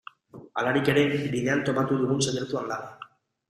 Halarik 0.61 0.89
ere, 0.93 1.03
bidean 1.27 1.63
topatu 1.69 2.01
dugun 2.03 2.27
sekretu 2.29 2.61
andana. 2.65 3.11